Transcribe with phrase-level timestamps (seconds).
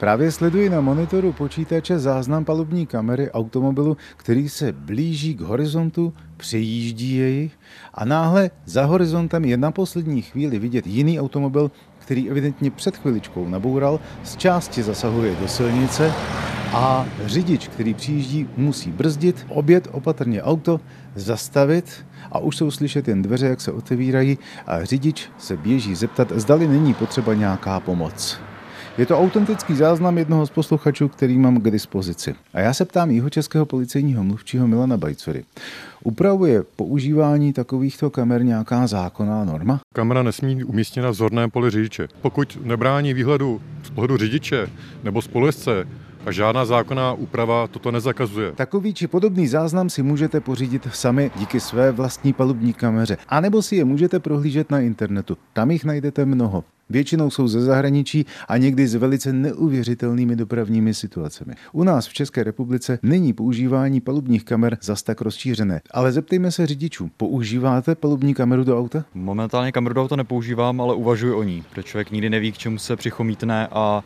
[0.00, 7.14] Právě sleduji na monitoru počítače záznam palubní kamery automobilu, který se blíží k horizontu, přejíždí
[7.14, 7.50] jej
[7.94, 13.48] a náhle za horizontem je na poslední chvíli vidět jiný automobil, který evidentně před chviličkou
[13.48, 16.12] naboural, z části zasahuje do silnice
[16.72, 20.80] a řidič, který přijíždí, musí brzdit, obět opatrně auto,
[21.14, 26.32] zastavit a už jsou slyšet jen dveře, jak se otevírají a řidič se běží zeptat,
[26.36, 28.49] zdali není potřeba nějaká pomoc.
[29.00, 32.34] Je to autentický záznam jednoho z posluchačů, který mám k dispozici.
[32.54, 35.44] A já se ptám jeho českého policejního mluvčího Milana Bajcory.
[36.04, 39.80] Upravuje používání takovýchto kamer nějaká zákonná norma?
[39.94, 42.08] Kamera nesmí být umístěna v zorném poli řidiče.
[42.22, 44.68] Pokud nebrání výhledu z pohledu řidiče
[45.04, 45.86] nebo spolujezdce,
[46.26, 48.52] a žádná zákonná úprava toto nezakazuje.
[48.52, 53.16] Takový či podobný záznam si můžete pořídit sami díky své vlastní palubní kameře.
[53.28, 55.36] A nebo si je můžete prohlížet na internetu.
[55.52, 56.64] Tam jich najdete mnoho.
[56.90, 61.54] Většinou jsou ze zahraničí a někdy s velice neuvěřitelnými dopravními situacemi.
[61.72, 65.80] U nás v České republice není používání palubních kamer zas tak rozšířené.
[65.90, 69.04] Ale zeptejme se řidičů, používáte palubní kameru do auta?
[69.14, 72.78] Momentálně kameru do auta nepoužívám, ale uvažuji o ní, protože člověk nikdy neví, k čemu
[72.78, 74.04] se přichomítne a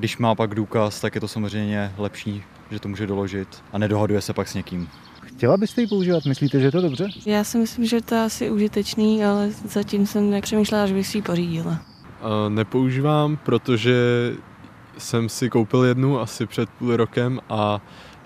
[0.00, 4.20] když má pak důkaz, tak je to samozřejmě lepší, že to může doložit a nedohaduje
[4.20, 4.88] se pak s někým.
[5.22, 6.24] Chtěla byste ji používat?
[6.24, 7.08] Myslíte, že je to dobře?
[7.26, 11.18] Já si myslím, že to je asi užitečný, ale zatím jsem nepřemýšlela, že bych si
[11.18, 11.78] ji pořídila.
[12.48, 13.94] Nepoužívám, protože
[14.98, 17.80] jsem si koupil jednu asi před půl rokem a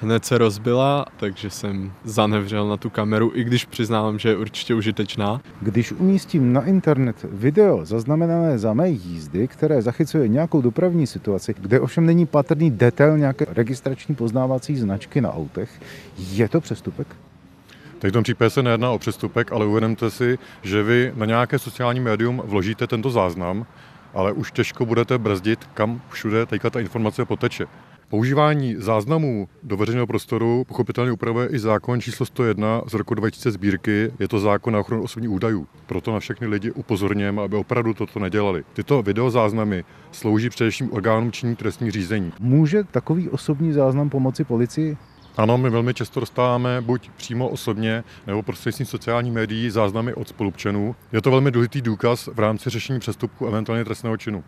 [0.04, 4.74] hned se rozbila, takže jsem zanevřel na tu kameru, i když přiznávám, že je určitě
[4.74, 5.40] užitečná.
[5.60, 11.80] Když umístím na internet video zaznamenané za mé jízdy, které zachycuje nějakou dopravní situaci, kde
[11.80, 15.80] ovšem není patrný detail nějaké registrační poznávací značky na autech,
[16.18, 17.06] je to přestupek?
[17.98, 21.58] Tak v tom případě se nejedná o přestupek, ale uvědomte si, že vy na nějaké
[21.58, 23.66] sociální médium vložíte tento záznam,
[24.14, 27.66] ale už těžko budete brzdit, kam všude teďka ta informace poteče.
[28.08, 34.12] Používání záznamů do veřejného prostoru pochopitelně upravuje i zákon číslo 101 z roku 2000 sbírky.
[34.18, 35.66] Je to zákon na ochranu osobních údajů.
[35.86, 38.64] Proto na všechny lidi upozorněme, aby opravdu toto nedělali.
[38.72, 42.32] Tyto videozáznamy slouží především orgánům činní trestní řízení.
[42.40, 44.96] Může takový osobní záznam pomoci policii?
[45.36, 50.96] Ano, my velmi často dostáváme buď přímo osobně nebo prostřednictvím sociální médií záznamy od spolupčanů.
[51.12, 54.44] Je to velmi důležitý důkaz v rámci řešení přestupku eventuálně trestného činu.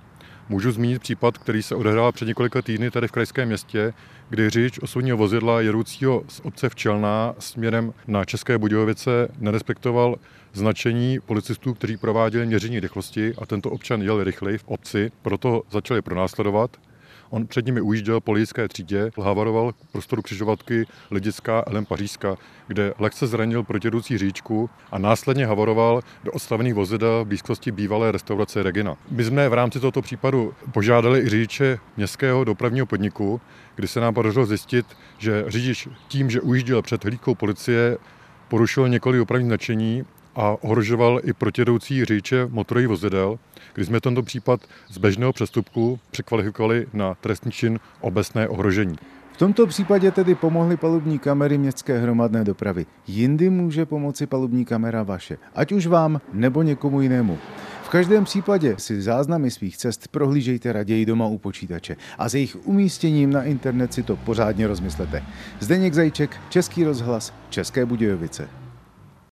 [0.49, 3.93] Můžu zmínit případ, který se odehrál před několika týdny tady v krajském městě,
[4.29, 10.17] kdy řidič osobního vozidla jedoucího z obce Včelná směrem na České Budějovice nerespektoval
[10.53, 16.03] značení policistů, kteří prováděli měření rychlosti a tento občan jel rychleji v obci, proto začali
[16.03, 16.77] pronásledovat
[17.31, 22.95] On před nimi ujížděl po lidské třídě, havaroval k prostoru křižovatky Lidická Elem Pařížská, kde
[22.99, 28.97] lehce zranil protědoucí říčku a následně havaroval do odstavených vozidel v blízkosti bývalé restaurace Regina.
[29.11, 33.41] My jsme v rámci tohoto případu požádali i řidiče městského dopravního podniku,
[33.77, 34.87] kdy se nám podařilo zjistit,
[35.19, 37.99] že řidič tím, že ujížděl před hlídkou policie,
[38.49, 40.05] porušil několik dopravních značení
[40.37, 43.39] a ohrožoval i protědoucí řidiče motorových vozidel,
[43.75, 48.97] kdy jsme tento případ z běžného přestupku překvalifikovali na trestní čin obecné ohrožení.
[49.33, 52.87] V tomto případě tedy pomohly palubní kamery městské hromadné dopravy.
[53.07, 57.39] Jindy může pomoci palubní kamera vaše, ať už vám nebo někomu jinému.
[57.83, 62.57] V každém případě si záznamy svých cest prohlížejte raději doma u počítače a s jejich
[62.67, 65.23] umístěním na internet si to pořádně rozmyslete.
[65.61, 68.66] Zdeněk Zajček, Český rozhlas, České Budějovice.